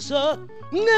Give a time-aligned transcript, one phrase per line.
[0.00, 0.38] sou a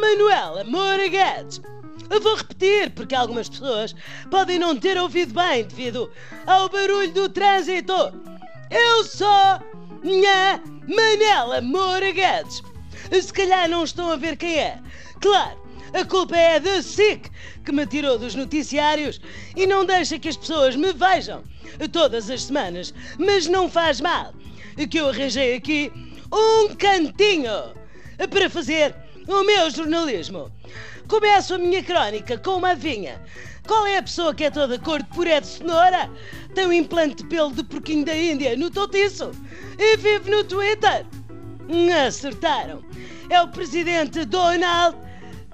[0.00, 1.60] Manuela Moura Guedes.
[2.08, 3.94] Eu vou repetir porque algumas pessoas
[4.30, 6.10] podem não ter ouvido bem devido
[6.46, 7.92] ao barulho do trânsito.
[8.70, 9.62] Eu sou a
[10.88, 12.62] Manela Moura Guedes.
[13.12, 14.80] Se calhar não estão a ver quem é.
[15.20, 15.60] Claro,
[15.92, 17.30] a culpa é da SIC
[17.64, 19.20] que me tirou dos noticiários
[19.54, 21.44] e não deixa que as pessoas me vejam
[21.92, 22.94] todas as semanas.
[23.18, 24.32] Mas não faz mal,
[24.90, 25.92] que eu arranjei aqui
[26.32, 27.78] um cantinho
[28.28, 28.94] para fazer
[29.26, 30.50] o meu jornalismo.
[31.08, 33.20] Começo a minha crónica com uma adivinha.
[33.66, 36.10] Qual é a pessoa que é toda cor de puré de cenoura,
[36.54, 39.30] tem um implante de pelo de porquinho da Índia no totiço
[39.78, 41.06] e vive no Twitter?
[42.06, 42.82] Acertaram.
[43.28, 44.96] É o presidente Donald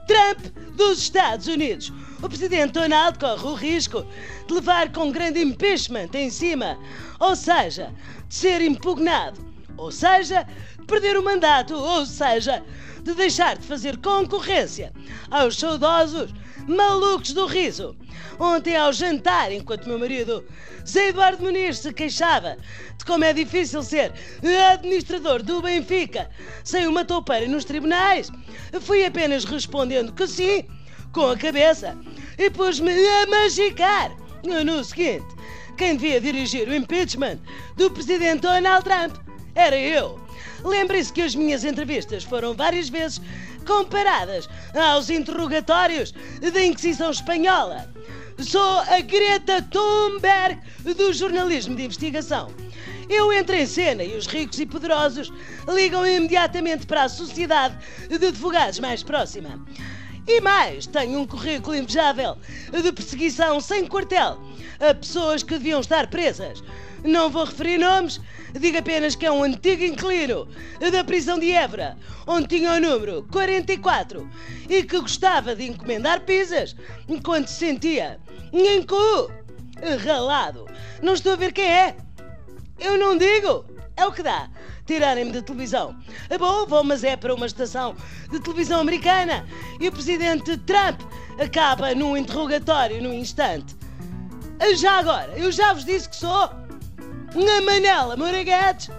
[0.06, 0.39] Trump
[0.77, 1.92] dos Estados Unidos.
[2.23, 4.06] O presidente Donald corre o risco
[4.47, 6.78] de levar com grande impeachment em cima,
[7.20, 7.92] ou seja,
[8.28, 9.39] de ser impugnado,
[9.77, 10.46] ou seja,
[10.86, 12.62] perder o mandato, ou seja,
[13.02, 14.92] de deixar de fazer concorrência
[15.30, 16.33] aos saudosos
[16.66, 17.96] malucos do riso.
[18.38, 20.44] Ontem ao jantar, enquanto meu marido,
[20.86, 22.56] Zé Eduardo Muniz, se queixava
[22.98, 24.12] de como é difícil ser
[24.72, 26.28] administrador do Benfica
[26.64, 28.30] sem uma toupeira nos tribunais,
[28.80, 30.64] fui apenas respondendo que sim,
[31.12, 31.96] com a cabeça,
[32.36, 35.27] e pus-me a magicar no seguinte:
[35.78, 37.38] quem devia dirigir o impeachment
[37.77, 39.25] do presidente Donald Trump
[39.56, 40.20] era eu.
[40.62, 43.20] Lembre-se que as minhas entrevistas foram várias vezes
[43.66, 47.92] comparadas aos interrogatórios da Inquisição Espanhola.
[48.38, 50.60] Sou a Greta Thunberg
[50.94, 52.52] do jornalismo de investigação.
[53.08, 55.32] Eu entro em cena e os ricos e poderosos
[55.68, 57.77] ligam imediatamente para a sociedade
[58.08, 59.64] de advogados mais próxima.
[60.28, 62.36] E mais, tenho um currículo invejável
[62.70, 64.38] de perseguição sem quartel
[64.80, 66.62] a pessoas que deviam estar presas.
[67.06, 68.20] Não vou referir nomes,
[68.58, 70.48] digo apenas que é um antigo inquilino
[70.90, 71.96] da prisão de Évora,
[72.27, 74.28] onde tinha o número 44
[74.68, 76.74] e que gostava de encomendar pizzas
[77.08, 78.18] enquanto se sentia
[78.52, 79.30] em cu,
[80.05, 80.66] ralado.
[81.00, 81.96] Não estou a ver quem é.
[82.78, 83.64] Eu não digo.
[83.96, 84.50] É o que dá.
[84.84, 85.96] Tirarem-me da televisão.
[86.28, 87.95] É bom, vou, mas é para uma estação
[88.30, 89.46] de televisão americana.
[89.80, 91.00] E o presidente Trump
[91.39, 93.77] acaba num interrogatório num instante.
[94.77, 96.65] Já agora, eu já vos disse que sou
[97.36, 98.91] uma Manela Moraguetes.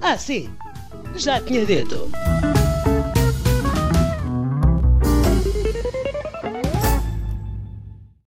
[0.00, 0.50] Ah, sim,
[1.14, 2.10] já tinha dito.